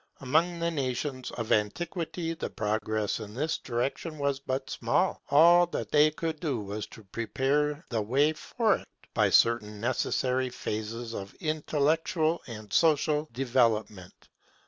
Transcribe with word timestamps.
Among 0.19 0.57
the 0.59 0.71
nations 0.71 1.29
of 1.29 1.51
antiquity 1.51 2.33
the 2.33 2.49
progress 2.49 3.19
in 3.19 3.35
this 3.35 3.59
direction 3.59 4.17
was 4.17 4.39
but 4.39 4.71
small; 4.71 5.21
all 5.29 5.67
that 5.67 5.91
they 5.91 6.09
could 6.09 6.39
do 6.39 6.59
was 6.59 6.87
to 6.87 7.03
prepare 7.03 7.85
the 7.89 8.01
way 8.01 8.33
for 8.33 8.77
it 8.77 8.87
by 9.13 9.29
certain 9.29 9.79
necessary 9.79 10.49
phases 10.49 11.13
of 11.13 11.35
intellectual 11.35 12.41
and 12.47 12.73
social 12.73 13.29
development. 13.31 14.27